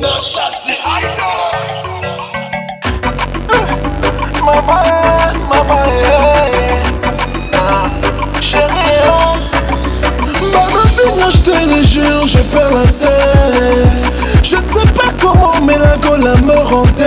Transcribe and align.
Maman, 0.00 0.16
maman, 5.50 5.82
eh, 5.86 6.30
ah, 7.54 7.90
chérie, 8.40 8.70
oh. 9.06 9.36
Maman, 10.40 11.30
je 11.30 11.38
te 11.38 11.50
le 11.50 11.82
jure, 11.86 12.24
la 12.54 12.84
tête. 12.98 14.22
Je 14.42 14.56
ne 14.56 14.66
sais 14.66 14.88
pas 14.92 15.10
comment, 15.20 15.52
mais 15.66 15.76
la 15.76 15.98
gola 15.98 16.34
me 16.46 16.56
rendait. 16.56 17.04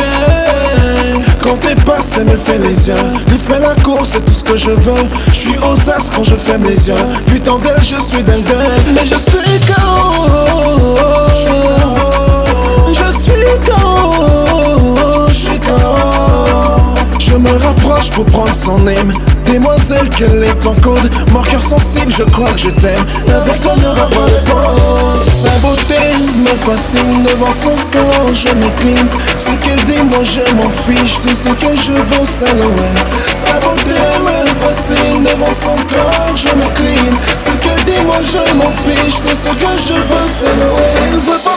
Quand 1.42 1.58
t'es 1.58 1.74
passé, 1.74 2.24
me 2.24 2.38
fait 2.38 2.60
les 2.60 2.90
yeux. 2.90 2.96
Il 3.28 3.40
fait 3.40 3.60
la 3.60 3.74
course, 3.82 4.10
c'est 4.12 4.24
tout 4.24 4.34
ce 4.34 4.44
que 4.44 4.56
je 4.56 4.70
veux. 4.70 5.10
Je 5.30 5.34
suis 5.34 5.58
aux 5.58 5.90
as 5.90 6.12
quand 6.16 6.24
je 6.24 6.36
ferme 6.36 6.68
les 6.68 6.90
yeux. 6.90 6.94
Putain 7.26 7.58
d'elle, 7.58 7.82
je 7.82 8.00
suis 8.00 8.22
dingue, 8.22 8.46
mais 8.94 9.04
je 9.04 9.16
suis 9.18 9.60
KO. 9.62 10.83
Me 17.44 17.52
rapproche 17.64 18.10
pour 18.12 18.26
prendre 18.26 18.56
son 18.56 18.80
aime. 18.88 19.12
Demoiselle, 19.46 20.10
qu'elle 20.10 20.44
est 20.44 20.66
en 20.66 20.74
code. 20.76 21.10
Mon 21.32 21.42
cœur 21.42 21.62
sensible, 21.62 22.12
je 22.12 22.24
crois 22.24 22.50
que 22.52 22.60
je 22.60 22.70
t'aime. 22.70 23.04
Avec 23.28 23.60
toi, 23.60 23.76
n'aura 23.76 24.10
pas. 24.10 24.24
Sa 25.24 25.50
beauté 25.60 26.02
me 26.40 26.56
fascine 26.66 27.24
devant 27.24 27.52
son 27.52 27.76
corps, 27.92 28.34
je 28.34 28.50
m'incline. 28.56 29.10
Ce 29.38 29.52
qu'elle 29.62 29.84
dit, 29.86 30.02
moi 30.10 30.24
je 30.24 30.42
m'en 30.56 30.72
fiche. 30.88 31.20
Tout 31.20 31.36
ce 31.36 31.50
que 31.50 31.76
je 31.76 31.92
veux, 31.92 32.26
c'est 32.26 32.54
l'OM. 32.56 32.76
Sa 33.46 33.60
beauté 33.60 34.00
me 34.24 34.46
fascine 34.64 35.24
devant 35.24 35.54
son 35.54 35.76
corps, 35.94 36.36
je 36.36 36.50
m'incline. 36.56 37.16
Ce 37.38 37.52
qu'elle 37.62 37.84
dit, 37.86 38.02
moi 38.06 38.18
je 38.24 38.54
m'en 38.56 38.72
fiche. 38.72 39.20
Tout 39.22 39.36
ce 39.36 39.50
que 39.50 39.72
je 39.88 39.94
veux, 39.94 40.28
c'est 40.28 40.56
l'OM. 40.60 41.53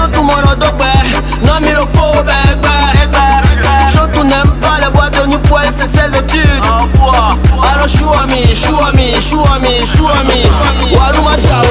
Chantou 0.00 0.22
mon 0.22 0.32
odogbe 0.32 0.82
Non 1.44 1.60
Chantou 3.92 4.24
n'aime 4.24 4.50
pas 4.62 4.78
les 4.78 4.86
elle 5.62 5.72
c'est 5.72 5.86
ses 5.86 6.18
études 6.18 6.64
Alors 6.64 7.86
show 7.86 8.14
me, 8.26 8.40
show 8.54 8.80
me, 8.94 9.20
show 9.20 9.44
me, 9.60 9.84
show 9.84 10.08
me 10.24 10.96
Waluma 10.96 11.36
Jawe, 11.36 11.66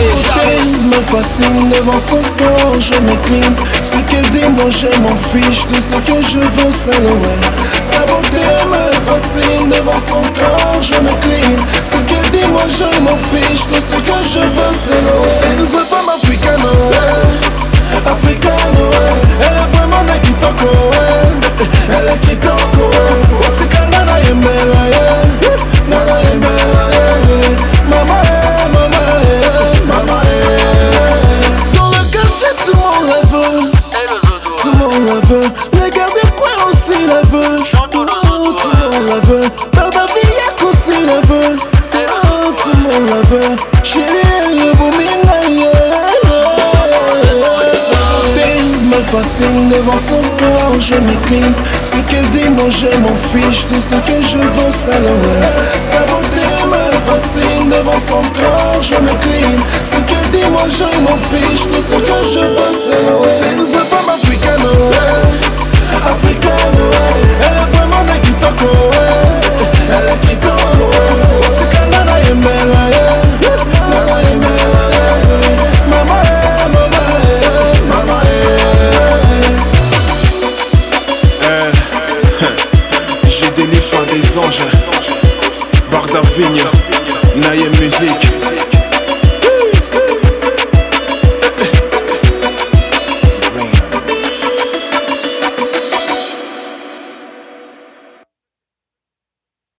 Elle 0.45 0.69
me 0.89 1.01
fascine 1.01 1.69
devant 1.69 1.97
son 1.97 2.21
corps, 2.37 2.79
je 2.79 2.93
m'incline. 3.01 3.55
Ce 3.83 3.97
qu'elle 4.09 4.29
dit, 4.31 4.47
moi 4.49 4.69
je 4.69 4.87
m'en 5.01 5.15
fiche. 5.31 5.65
Tout 5.65 5.81
ce 5.81 5.95
que 5.95 6.21
je 6.21 6.37
veux, 6.37 6.71
c'est 6.71 6.99
l'OM. 7.01 7.21
Sa 7.91 8.05
beauté 8.05 8.45
me 8.69 8.91
fascine 9.09 9.69
devant 9.69 9.99
son 9.99 10.21
corps, 10.39 10.81
je 10.81 10.93
m'incline. 11.01 11.59
Ce 11.83 11.97
qu'elle 12.07 12.31
dit, 12.31 12.47
moi 12.51 12.63
je 12.69 12.99
m'en 13.01 13.17
fiche. 13.17 13.65
Tout 13.67 13.81
ce 13.81 13.99
que 13.99 14.08
devant 49.69 49.97
son 49.97 50.21
corps, 50.37 50.79
je 50.79 50.95
m'incline. 50.95 51.53
Ce 51.83 51.95
qu'elle 52.09 52.29
dit, 52.31 52.49
moi 52.49 52.69
je 52.69 52.87
m'en 52.97 53.15
fiche. 53.31 53.65
Tout 53.65 53.79
ce 53.79 53.95
que 53.95 54.21
je 54.21 54.37
veux, 54.37 54.71
c'est. 54.71 54.91
Sa 55.91 56.01
me 56.67 56.91
fascine 57.05 57.69
devant 57.69 57.99
son 57.99 58.21
corps, 58.39 58.81
je 58.81 58.95
m'incline. 58.95 59.59
Ce 59.83 59.95
qu'elle 60.07 60.29
dit, 60.31 60.47
moi 60.51 60.67
je 60.67 60.83
m'en 61.01 61.17
fiche. 61.29 61.63
Tout 61.63 61.81
ce 61.81 61.95
que 61.95 62.17
je 62.33 62.39
veux. 62.39 62.73
C'est 62.73 63.28
Figno, 86.39 86.71
Naye 87.35 87.69
Musique. 87.71 88.58